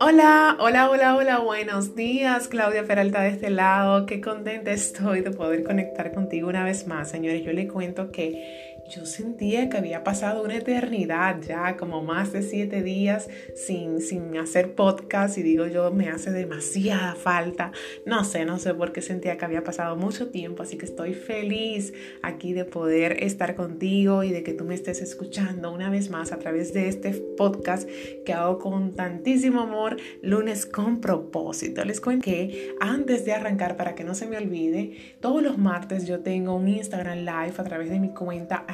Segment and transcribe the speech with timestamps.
[0.00, 2.46] Hola, hola, hola, hola, buenos días.
[2.46, 4.06] Claudia Peralta de este lado.
[4.06, 7.10] Qué contenta estoy de poder conectar contigo una vez más.
[7.10, 12.32] Señores, yo le cuento que yo sentía que había pasado una eternidad ya, como más
[12.32, 17.72] de siete días sin, sin hacer podcast y digo yo, me hace demasiada falta.
[18.04, 21.14] No sé, no sé por qué sentía que había pasado mucho tiempo, así que estoy
[21.14, 26.10] feliz aquí de poder estar contigo y de que tú me estés escuchando una vez
[26.10, 27.88] más a través de este podcast
[28.26, 31.84] que hago con tantísimo amor, lunes con propósito.
[31.84, 36.06] Les cuento que antes de arrancar, para que no se me olvide, todos los martes
[36.06, 38.66] yo tengo un Instagram Live a través de mi cuenta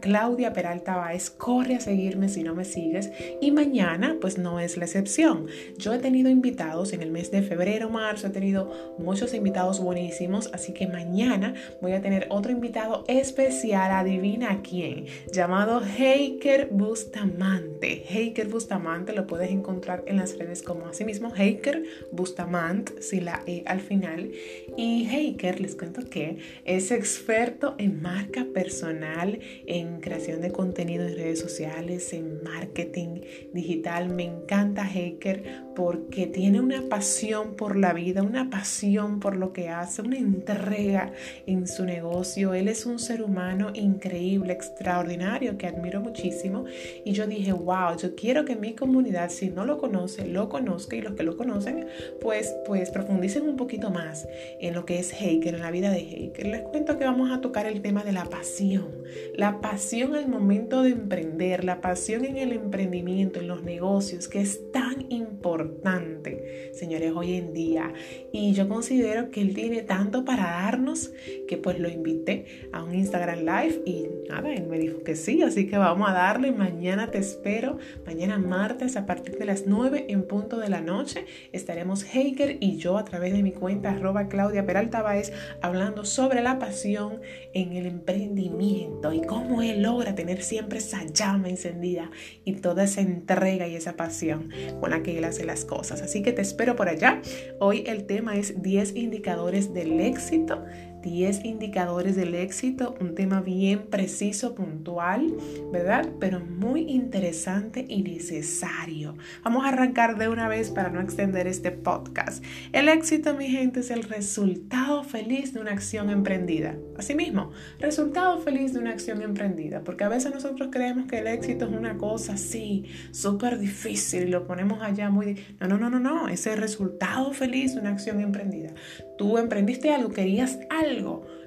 [0.00, 1.30] Claudia Peralta Baez.
[1.30, 3.10] Corre a seguirme si no me sigues.
[3.40, 5.46] Y mañana, pues no es la excepción.
[5.78, 10.50] Yo he tenido invitados en el mes de febrero, marzo, he tenido muchos invitados buenísimos.
[10.52, 18.04] Así que mañana voy a tener otro invitado especial, adivina quién, llamado Heiker Bustamante.
[18.08, 23.42] Heiker Bustamante lo puedes encontrar en las redes como así mismo Heiker Bustamante, si la
[23.46, 24.30] E al final.
[24.76, 31.16] Y Heiker, les cuento que es experto en marca personal en creación de contenido en
[31.16, 33.20] redes sociales, en marketing
[33.52, 34.08] digital.
[34.08, 39.68] Me encanta Hacker porque tiene una pasión por la vida, una pasión por lo que
[39.68, 41.12] hace, una entrega
[41.46, 42.54] en su negocio.
[42.54, 46.64] Él es un ser humano increíble, extraordinario, que admiro muchísimo.
[47.04, 50.96] Y yo dije, wow, yo quiero que mi comunidad, si no lo conoce, lo conozca
[50.96, 51.86] y los que lo conocen,
[52.20, 54.28] pues, pues profundicen un poquito más
[54.60, 56.46] en lo que es Haker, en la vida de Haker.
[56.46, 58.88] Les cuento que vamos a tocar el tema de la pasión.
[59.36, 64.40] La pasión al momento de emprender, la pasión en el emprendimiento, en los negocios, que
[64.40, 67.92] es tan importante, señores, hoy en día.
[68.30, 71.10] Y yo considero que él tiene tanto para darnos
[71.48, 75.42] que pues lo invité a un Instagram Live y nada, él me dijo que sí,
[75.42, 76.52] así que vamos a darle.
[76.52, 81.24] Mañana te espero, mañana martes a partir de las 9 en punto de la noche
[81.50, 86.40] estaremos Heiker y yo a través de mi cuenta arroba Claudia Peralta Baez hablando sobre
[86.40, 87.20] la pasión
[87.52, 92.10] en el emprendimiento cómo él logra tener siempre esa llama encendida
[92.44, 96.02] y toda esa entrega y esa pasión con la que él hace las cosas.
[96.02, 97.20] Así que te espero por allá.
[97.60, 100.64] Hoy el tema es 10 indicadores del éxito
[101.04, 105.34] 10 indicadores del éxito, un tema bien preciso, puntual,
[105.70, 106.08] ¿verdad?
[106.18, 109.14] Pero muy interesante y necesario.
[109.42, 112.42] Vamos a arrancar de una vez para no extender este podcast.
[112.72, 116.74] El éxito, mi gente, es el resultado feliz de una acción emprendida.
[116.96, 121.66] Asimismo, resultado feliz de una acción emprendida, porque a veces nosotros creemos que el éxito
[121.66, 125.36] es una cosa así, súper difícil y lo ponemos allá muy...
[125.60, 128.72] No, no, no, no, no, es el resultado feliz de una acción emprendida.
[129.18, 130.93] Tú emprendiste algo, querías algo,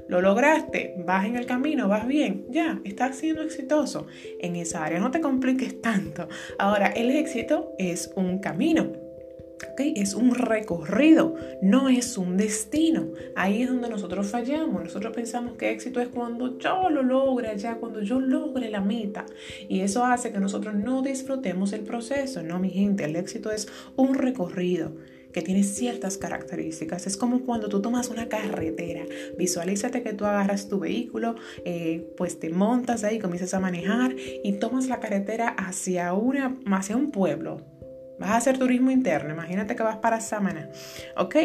[0.08, 4.08] lo lograste, vas en el camino, vas bien, ya, estás siendo exitoso
[4.40, 5.00] en esa área.
[5.00, 6.28] No te compliques tanto.
[6.58, 9.08] Ahora, el éxito es un camino.
[9.72, 13.08] Okay, es un recorrido, no es un destino.
[13.36, 14.84] Ahí es donde nosotros fallamos.
[14.84, 19.26] Nosotros pensamos que éxito es cuando yo lo logre ya, cuando yo logre la meta.
[19.68, 22.44] Y eso hace que nosotros no disfrutemos el proceso.
[22.44, 24.94] No, mi gente, el éxito es un recorrido
[25.38, 27.06] que tiene ciertas características.
[27.06, 29.06] Es como cuando tú tomas una carretera.
[29.38, 34.54] Visualízate que tú agarras tu vehículo, eh, pues te montas ahí, comienzas a manejar y
[34.54, 37.77] tomas la carretera hacia, una, hacia un pueblo
[38.20, 40.70] Vas a hacer turismo interno, imagínate que vas para Samaná,
[41.16, 41.36] ¿ok?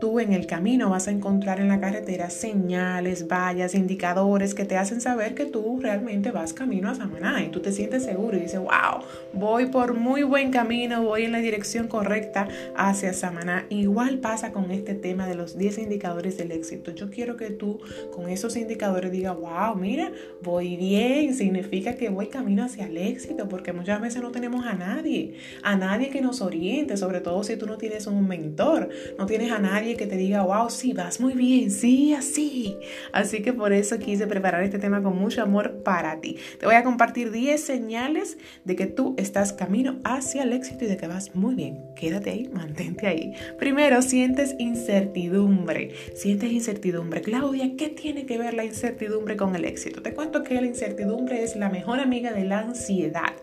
[0.00, 4.76] Tú en el camino vas a encontrar en la carretera señales, vallas, indicadores que te
[4.76, 8.40] hacen saber que tú realmente vas camino a Samaná y tú te sientes seguro y
[8.40, 9.04] dices, wow,
[9.34, 13.66] voy por muy buen camino, voy en la dirección correcta hacia Samaná.
[13.70, 16.90] Igual pasa con este tema de los 10 indicadores del éxito.
[16.90, 17.78] Yo quiero que tú
[18.12, 20.10] con esos indicadores digas, wow, mira,
[20.42, 24.74] voy bien, significa que voy camino hacia el éxito, porque muchas veces no tenemos a
[24.74, 28.88] nadie, a nadie que nos oriente, sobre todo si tú no tienes un mentor,
[29.18, 32.76] no tienes a nadie que te diga, wow, sí, vas muy bien, sí, así.
[33.12, 36.36] Así que por eso quise preparar este tema con mucho amor para ti.
[36.58, 40.88] Te voy a compartir 10 señales de que tú estás camino hacia el éxito y
[40.88, 41.78] de que vas muy bien.
[41.94, 43.32] Quédate ahí, mantente ahí.
[43.58, 45.92] Primero, sientes incertidumbre.
[46.14, 47.22] Sientes incertidumbre.
[47.22, 50.02] Claudia, ¿qué tiene que ver la incertidumbre con el éxito?
[50.02, 53.34] Te cuento que la incertidumbre es la mejor amiga de la ansiedad.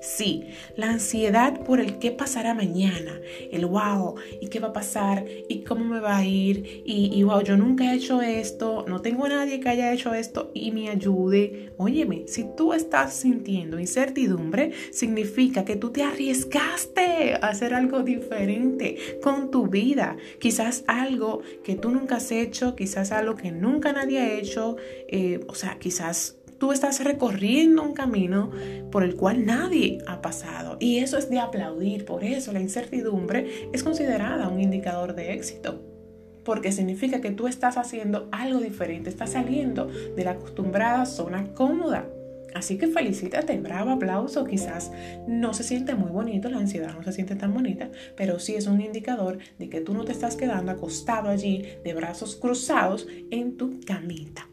[0.00, 3.18] Sí, la ansiedad por el que pasará mañana,
[3.50, 7.40] el wow, y qué va a pasar, y cómo me va a ir, y, wow,
[7.40, 11.72] yo nunca he hecho esto, no tengo nadie que haya hecho esto y me ayude.
[11.78, 18.96] Óyeme, si tú estás sintiendo incertidumbre, significa que tú te arriesgaste a hacer algo diferente
[19.22, 20.18] con tu vida.
[20.38, 24.76] Quizás algo que tú nunca has hecho, quizás algo que nunca nadie ha hecho,
[25.08, 28.50] eh, o sea, quizás tú estás recorriendo un camino
[28.92, 30.76] por el cual nadie ha pasado.
[30.78, 32.04] Y eso es de aplaudir.
[32.04, 35.82] Por eso la incertidumbre es considerada un indicador de éxito.
[36.44, 42.06] Porque significa que tú estás haciendo algo diferente, estás saliendo de la acostumbrada zona cómoda.
[42.54, 44.44] Así que felicítate, bravo, aplauso.
[44.44, 44.92] Quizás
[45.26, 48.66] no se siente muy bonito, la ansiedad no se siente tan bonita, pero sí es
[48.66, 53.56] un indicador de que tú no te estás quedando acostado allí de brazos cruzados en
[53.56, 54.50] tu camita.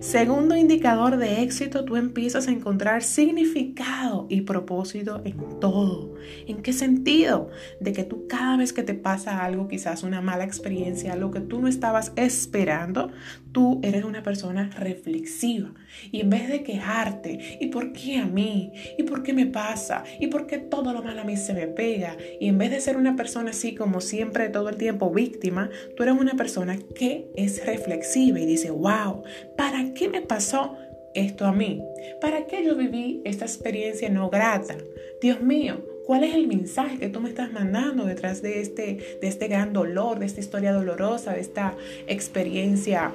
[0.00, 6.14] Segundo indicador de éxito, tú empiezas a encontrar significado y propósito en todo.
[6.46, 7.50] ¿En qué sentido?
[7.80, 11.40] De que tú cada vez que te pasa algo, quizás una mala experiencia, algo que
[11.40, 13.10] tú no estabas esperando,
[13.52, 15.72] tú eres una persona reflexiva.
[16.12, 18.72] Y en vez de quejarte, ¿y por qué a mí?
[18.98, 20.04] ¿Y por qué me pasa?
[20.20, 22.16] ¿Y por qué todo lo malo a mí se me pega?
[22.40, 26.02] Y en vez de ser una persona así como siempre todo el tiempo víctima, tú
[26.02, 29.22] eres una persona que es reflexiva y dice, wow,
[29.56, 30.76] ¿para qué me pasó
[31.14, 31.82] esto a mí?
[32.20, 34.76] ¿Para qué yo viví esta experiencia no grata?
[35.20, 39.28] Dios mío, ¿Cuál es el mensaje que tú me estás mandando detrás de este, de
[39.28, 41.76] este gran dolor, de esta historia dolorosa, de esta
[42.06, 43.12] experiencia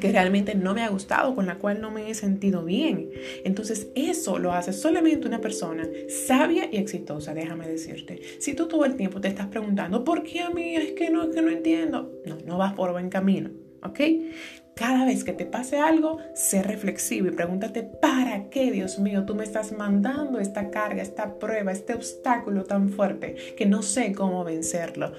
[0.00, 3.10] que realmente no me ha gustado, con la cual no me he sentido bien.
[3.44, 8.20] Entonces eso lo hace solamente una persona sabia y exitosa, déjame decirte.
[8.40, 10.74] Si tú todo el tiempo te estás preguntando, ¿por qué a mí?
[10.74, 12.10] Es que no, es que no entiendo.
[12.26, 13.50] No, no vas por buen camino,
[13.84, 14.00] ¿ok?
[14.78, 19.34] Cada vez que te pase algo, sé reflexivo y pregúntate, ¿para qué, Dios mío, tú
[19.34, 24.44] me estás mandando esta carga, esta prueba, este obstáculo tan fuerte que no sé cómo
[24.44, 25.14] vencerlo?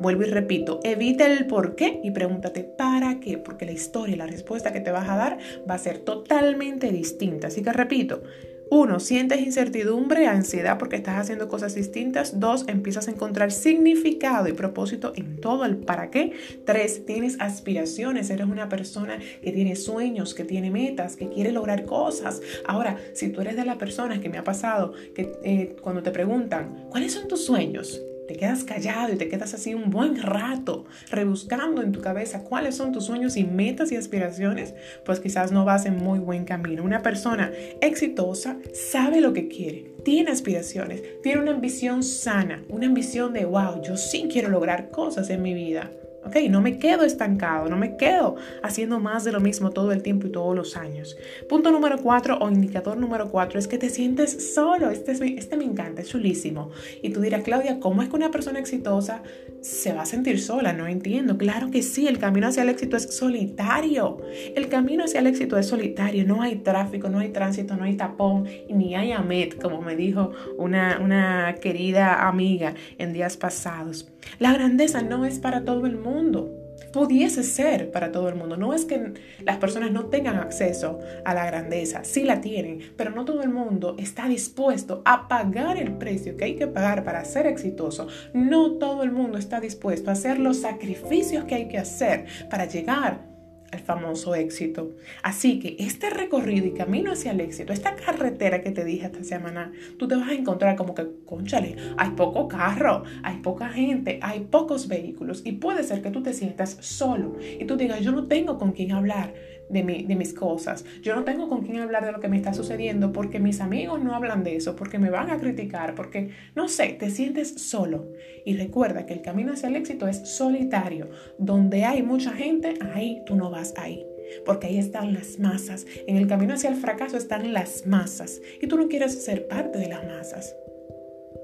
[0.00, 4.26] Vuelvo y repito, evita el por qué y pregúntate para qué, porque la historia la
[4.26, 5.38] respuesta que te vas a dar
[5.70, 7.46] va a ser totalmente distinta.
[7.46, 8.22] Así que repito,
[8.70, 12.38] uno, sientes incertidumbre, ansiedad porque estás haciendo cosas distintas.
[12.38, 16.32] Dos, empiezas a encontrar significado y propósito en todo el para qué.
[16.64, 21.84] Tres, tienes aspiraciones, eres una persona que tiene sueños, que tiene metas, que quiere lograr
[21.84, 22.40] cosas.
[22.64, 26.12] Ahora, si tú eres de las personas que me ha pasado, que eh, cuando te
[26.12, 28.00] preguntan, ¿cuáles son tus sueños?
[28.30, 32.76] Te quedas callado y te quedas así un buen rato rebuscando en tu cabeza cuáles
[32.76, 34.72] son tus sueños y metas y aspiraciones,
[35.04, 36.84] pues quizás no vas en muy buen camino.
[36.84, 37.50] Una persona
[37.80, 43.82] exitosa sabe lo que quiere, tiene aspiraciones, tiene una ambición sana, una ambición de, wow,
[43.82, 45.90] yo sí quiero lograr cosas en mi vida.
[46.24, 46.36] ¿Ok?
[46.50, 50.26] No me quedo estancado, no me quedo haciendo más de lo mismo todo el tiempo
[50.26, 51.16] y todos los años.
[51.48, 54.90] Punto número cuatro o indicador número cuatro es que te sientes solo.
[54.90, 56.70] Este, este me encanta, es chulísimo.
[57.02, 59.22] Y tú dirás, Claudia, ¿cómo es que una persona exitosa
[59.60, 60.72] se va a sentir sola?
[60.72, 61.38] No entiendo.
[61.38, 64.18] Claro que sí, el camino hacia el éxito es solitario.
[64.54, 66.24] El camino hacia el éxito es solitario.
[66.26, 70.32] No hay tráfico, no hay tránsito, no hay tapón, ni hay AMET, como me dijo
[70.58, 74.08] una, una querida amiga en días pasados.
[74.38, 76.56] La grandeza no es para todo el mundo.
[76.92, 78.56] Pudiese ser para todo el mundo.
[78.56, 79.14] No es que
[79.44, 83.50] las personas no tengan acceso a la grandeza, sí la tienen, pero no todo el
[83.50, 88.08] mundo está dispuesto a pagar el precio que hay que pagar para ser exitoso.
[88.32, 92.64] No todo el mundo está dispuesto a hacer los sacrificios que hay que hacer para
[92.64, 93.29] llegar
[93.72, 94.92] el famoso éxito.
[95.22, 99.22] Así que este recorrido y camino hacia el éxito, esta carretera que te dije esta
[99.24, 104.18] semana, tú te vas a encontrar como que, conchale, hay poco carro, hay poca gente,
[104.22, 108.12] hay pocos vehículos y puede ser que tú te sientas solo y tú digas, yo
[108.12, 109.34] no tengo con quién hablar
[109.68, 112.52] de, de mis cosas, yo no tengo con quién hablar de lo que me está
[112.52, 116.68] sucediendo porque mis amigos no hablan de eso, porque me van a criticar, porque, no
[116.68, 118.08] sé, te sientes solo.
[118.44, 121.10] Y recuerda que el camino hacia el éxito es solitario.
[121.38, 124.06] Donde hay mucha gente, ahí tú no vas ahí.
[124.44, 125.86] Porque ahí están las masas.
[126.06, 128.40] En el camino hacia el fracaso están las masas.
[128.60, 130.54] Y tú no quieres ser parte de las masas.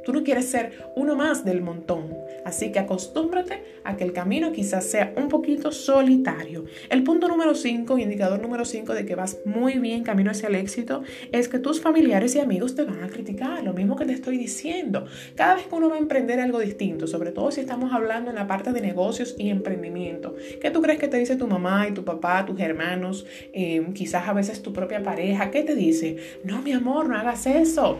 [0.06, 2.14] Tú no quieres ser uno más del montón.
[2.44, 6.64] Así que acostúmbrate a que el camino quizás sea un poquito solitario.
[6.90, 10.54] El punto número 5, indicador número 5 de que vas muy bien camino hacia el
[10.54, 13.64] éxito, es que tus familiares y amigos te van a criticar.
[13.64, 15.06] Lo mismo que te estoy diciendo.
[15.34, 18.36] Cada vez que uno va a emprender algo distinto, sobre todo si estamos hablando en
[18.36, 21.94] la parte de negocios y emprendimiento, ¿qué tú crees que te dice tu mamá y
[21.94, 25.50] tu papá, tus hermanos, eh, quizás a veces tu propia pareja?
[25.50, 26.16] ¿Qué te dice?
[26.44, 27.98] No, mi amor, no hagas eso.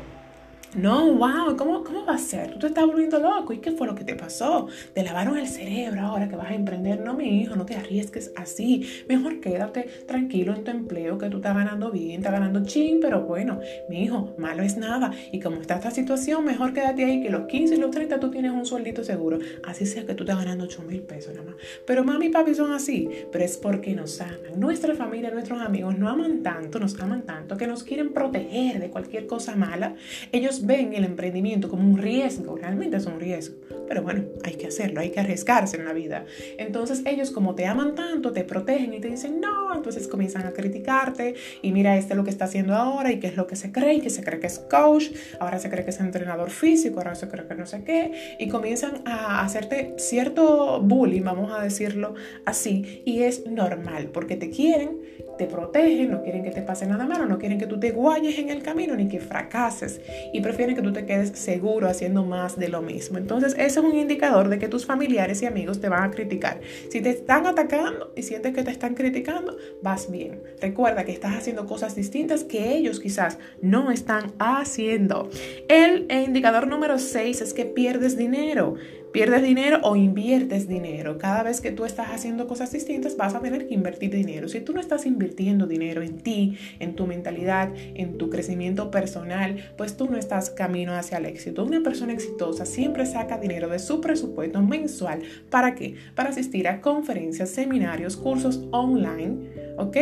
[0.74, 2.50] No, wow, ¿cómo, ¿cómo va a ser?
[2.52, 3.52] Tú te estás volviendo loco.
[3.52, 4.66] ¿Y qué fue lo que te pasó?
[4.92, 7.00] Te lavaron el cerebro ahora que vas a emprender.
[7.00, 8.86] No, mi hijo, no te arriesgues así.
[9.08, 13.22] Mejor quédate tranquilo en tu empleo, que tú estás ganando bien, estás ganando chin, pero
[13.22, 15.12] bueno, mi hijo, malo es nada.
[15.32, 18.30] Y como está esta situación, mejor quédate ahí, que los 15 y los 30 tú
[18.30, 19.38] tienes un sueldito seguro.
[19.64, 21.56] Así sea que tú estás ganando 8 mil pesos nada más.
[21.86, 24.36] Pero mami y papi son así, pero es porque nos aman.
[24.56, 28.90] Nuestra familia, nuestros amigos nos aman tanto, nos aman tanto, que nos quieren proteger de
[28.90, 29.94] cualquier cosa mala.
[30.32, 33.56] Ellos ven el emprendimiento como un riesgo, realmente es un riesgo,
[33.88, 36.24] pero bueno, hay que hacerlo, hay que arriesgarse en la vida.
[36.58, 40.52] Entonces ellos como te aman tanto, te protegen y te dicen, no, entonces comienzan a
[40.52, 43.72] criticarte y mira este lo que está haciendo ahora y qué es lo que se
[43.72, 47.14] cree, que se cree que es coach, ahora se cree que es entrenador físico, ahora
[47.14, 52.14] se cree que no sé qué, y comienzan a hacerte cierto bullying, vamos a decirlo
[52.44, 55.00] así, y es normal porque te quieren
[55.36, 58.38] te protegen, no quieren que te pase nada malo, no quieren que tú te guayes
[58.38, 60.00] en el camino ni que fracases
[60.32, 63.18] y prefieren que tú te quedes seguro haciendo más de lo mismo.
[63.18, 66.60] Entonces, ese es un indicador de que tus familiares y amigos te van a criticar.
[66.90, 70.42] Si te están atacando y sientes que te están criticando, vas bien.
[70.60, 75.28] Recuerda que estás haciendo cosas distintas que ellos quizás no están haciendo.
[75.68, 78.76] El indicador número 6 es que pierdes dinero
[79.16, 81.16] pierdes dinero o inviertes dinero.
[81.16, 84.46] Cada vez que tú estás haciendo cosas distintas vas a tener que invertir dinero.
[84.46, 89.56] Si tú no estás invirtiendo dinero en ti, en tu mentalidad, en tu crecimiento personal,
[89.78, 91.64] pues tú no estás camino hacia el éxito.
[91.64, 95.22] Una persona exitosa siempre saca dinero de su presupuesto mensual.
[95.48, 95.94] ¿Para qué?
[96.14, 99.38] Para asistir a conferencias, seminarios, cursos online,
[99.78, 99.96] ¿ok?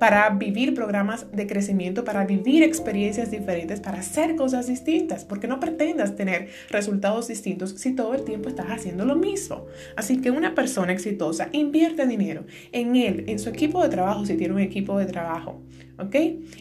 [0.00, 5.60] Para vivir programas de crecimiento, para vivir experiencias diferentes, para hacer cosas distintas, porque no
[5.60, 9.66] pretendas tener resultados distintos si todo el tiempo estás haciendo lo mismo.
[9.96, 14.38] Así que una persona exitosa invierte dinero en él, en su equipo de trabajo, si
[14.38, 15.60] tiene un equipo de trabajo,
[16.00, 16.14] ¿ok?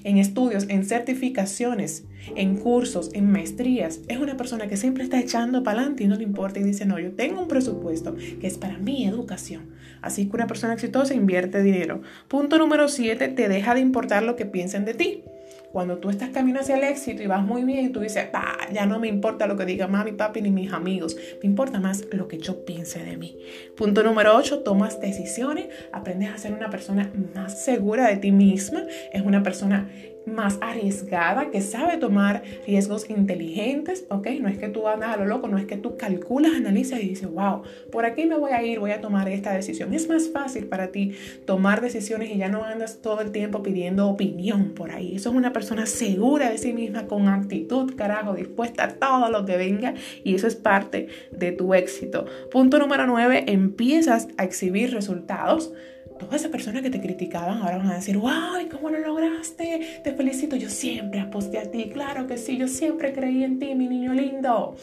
[0.04, 2.06] En estudios, en certificaciones,
[2.36, 4.02] en cursos, en maestrías.
[4.08, 6.86] Es una persona que siempre está echando para adelante y no le importa y dice,
[6.86, 9.70] no, yo tengo un presupuesto que es para mi educación.
[10.02, 12.02] Así que una persona exitosa invierte dinero.
[12.28, 15.24] Punto número 7, te deja de importar lo que piensen de ti.
[15.72, 18.28] Cuando tú estás camino hacia el éxito y vas muy bien, tú dices,
[18.72, 22.06] ya no me importa lo que diga mami, papi ni mis amigos, me importa más
[22.12, 23.38] lo que yo piense de mí.
[23.78, 28.84] Punto número 8, tomas decisiones, aprendes a ser una persona más segura de ti misma,
[29.14, 29.90] es una persona
[30.34, 34.28] más arriesgada, que sabe tomar riesgos inteligentes, ¿ok?
[34.40, 37.10] No es que tú andas a lo loco, no es que tú calculas, analizas y
[37.10, 39.94] dices, wow, por aquí me voy a ir, voy a tomar esta decisión.
[39.94, 41.14] Es más fácil para ti
[41.46, 45.16] tomar decisiones y ya no andas todo el tiempo pidiendo opinión por ahí.
[45.16, 49.46] Eso es una persona segura de sí misma, con actitud, carajo, dispuesta a todo lo
[49.46, 49.94] que venga
[50.24, 52.26] y eso es parte de tu éxito.
[52.52, 55.74] Punto número 9, empiezas a exhibir resultados
[56.20, 60.02] todas esas personas que te criticaban ahora van a decir, wow, ¿cómo lo lograste?
[60.04, 63.74] Te felicito, yo siempre aposté a ti, claro que sí, yo siempre creí en ti,
[63.74, 64.76] mi niño lindo.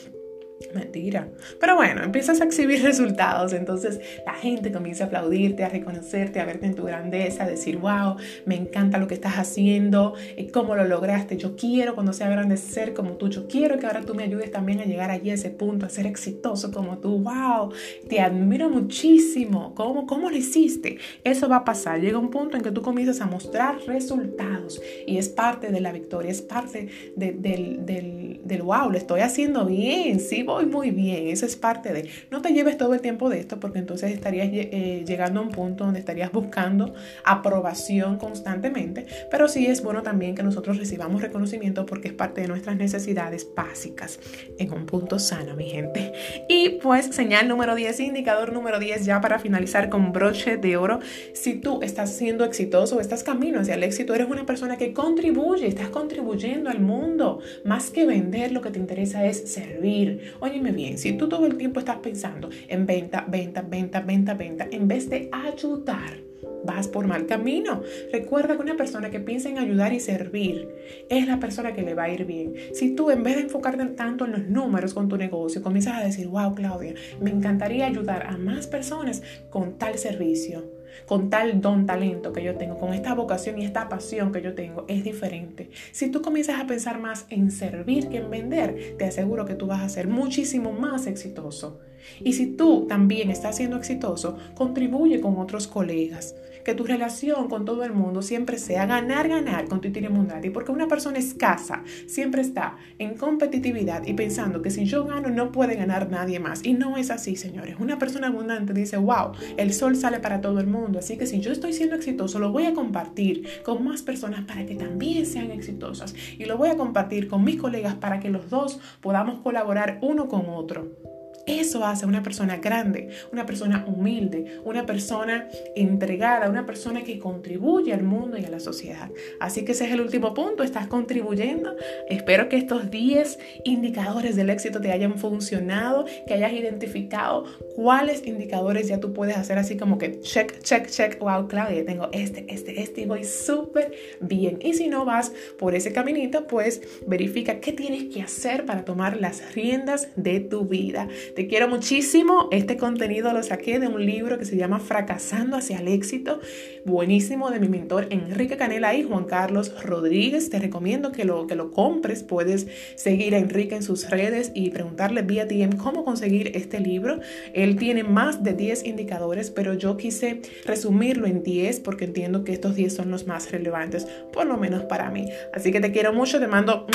[0.74, 1.28] Mentira.
[1.60, 6.46] Pero bueno, empiezas a exhibir resultados, entonces la gente comienza a aplaudirte, a reconocerte, a
[6.46, 10.74] verte en tu grandeza, a decir, wow, me encanta lo que estás haciendo, eh, cómo
[10.74, 14.14] lo lograste, yo quiero cuando sea grande ser como tú, yo quiero que ahora tú
[14.14, 17.70] me ayudes también a llegar allí a ese punto, a ser exitoso como tú, wow,
[18.08, 20.96] te admiro muchísimo, ¿cómo, cómo lo hiciste?
[21.22, 25.18] Eso va a pasar, llega un punto en que tú comienzas a mostrar resultados y
[25.18, 30.18] es parte de la victoria, es parte del, del, del wow, lo estoy haciendo bien,
[30.18, 32.08] sí voy muy bien, eso es parte de...
[32.30, 35.50] No te lleves todo el tiempo de esto porque entonces estarías eh, llegando a un
[35.50, 41.84] punto donde estarías buscando aprobación constantemente, pero sí es bueno también que nosotros recibamos reconocimiento
[41.84, 44.18] porque es parte de nuestras necesidades básicas
[44.58, 46.12] en un punto sano, mi gente.
[46.48, 51.00] Y pues señal número 10, indicador número 10, ya para finalizar con broche de oro,
[51.34, 55.66] si tú estás siendo exitoso, estás camino hacia el éxito, eres una persona que contribuye,
[55.66, 60.98] estás contribuyendo al mundo, más que vender, lo que te interesa es servir Óyeme bien,
[60.98, 65.08] si tú todo el tiempo estás pensando en venta, venta, venta, venta, venta, en vez
[65.08, 66.26] de ayudar,
[66.64, 67.82] vas por mal camino.
[68.12, 70.68] Recuerda que una persona que piensa en ayudar y servir
[71.08, 72.54] es la persona que le va a ir bien.
[72.72, 76.04] Si tú en vez de enfocarte tanto en los números con tu negocio, comienzas a
[76.04, 80.75] decir, wow, Claudia, me encantaría ayudar a más personas con tal servicio
[81.06, 84.54] con tal don, talento que yo tengo, con esta vocación y esta pasión que yo
[84.54, 85.70] tengo, es diferente.
[85.92, 89.66] Si tú comienzas a pensar más en servir que en vender, te aseguro que tú
[89.66, 91.80] vas a ser muchísimo más exitoso.
[92.20, 96.34] Y si tú también estás siendo exitoso, contribuye con otros colegas.
[96.66, 100.72] Que tu relación con todo el mundo siempre sea ganar, ganar con tu y Porque
[100.72, 105.76] una persona escasa siempre está en competitividad y pensando que si yo gano no puede
[105.76, 106.64] ganar nadie más.
[106.64, 107.76] Y no es así, señores.
[107.78, 110.98] Una persona abundante dice, wow, el sol sale para todo el mundo.
[110.98, 114.66] Así que si yo estoy siendo exitoso, lo voy a compartir con más personas para
[114.66, 116.16] que también sean exitosas.
[116.36, 120.26] Y lo voy a compartir con mis colegas para que los dos podamos colaborar uno
[120.26, 121.15] con otro.
[121.46, 127.20] Eso hace a una persona grande, una persona humilde, una persona entregada, una persona que
[127.20, 129.10] contribuye al mundo y a la sociedad.
[129.38, 131.76] Así que ese es el último punto, estás contribuyendo.
[132.08, 137.44] Espero que estos 10 indicadores del éxito te hayan funcionado, que hayas identificado
[137.76, 141.18] cuáles indicadores ya tú puedes hacer así como que check, check, check.
[141.20, 144.58] Wow, Claudia, tengo este, este, este y voy súper bien.
[144.60, 149.20] Y si no vas por ese caminito, pues verifica qué tienes que hacer para tomar
[149.20, 152.48] las riendas de tu vida Te quiero muchísimo.
[152.50, 156.40] Este contenido lo saqué de un libro que se llama Fracasando hacia el éxito.
[156.86, 160.48] Buenísimo de mi mentor Enrique Canela y Juan Carlos Rodríguez.
[160.48, 162.22] Te recomiendo que lo, que lo compres.
[162.22, 167.20] Puedes seguir a Enrique en sus redes y preguntarle vía DM cómo conseguir este libro.
[167.52, 172.54] Él tiene más de 10 indicadores, pero yo quise resumirlo en 10 porque entiendo que
[172.54, 175.28] estos 10 son los más relevantes, por lo menos para mí.
[175.52, 176.86] Así que te quiero mucho, te mando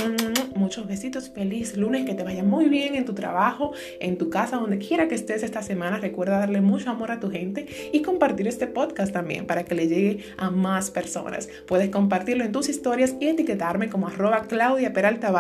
[0.62, 1.30] muchos besitos.
[1.30, 5.08] Feliz lunes, que te vaya muy bien en tu trabajo, en tu casa, donde quiera
[5.08, 5.98] que estés esta semana.
[5.98, 9.88] Recuerda darle mucho amor a tu gente y compartir este podcast también para que le
[9.88, 11.50] llegue a más personas.
[11.68, 15.32] Puedes compartirlo en tus historias y etiquetarme como arroba Claudia Peralta.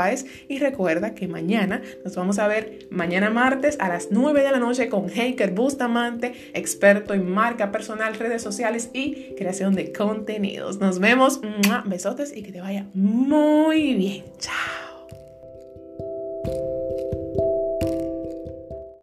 [0.48, 4.60] Y recuerda que mañana nos vamos a ver mañana martes a las 9 de la
[4.60, 10.80] noche con Heiker Bustamante, experto en marca personal, redes sociales y creación de contenidos.
[10.80, 11.42] Nos vemos.
[11.86, 14.24] Besotes y que te vaya muy bien.
[14.40, 14.81] Chao.